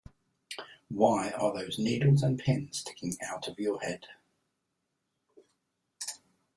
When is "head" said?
3.81-4.07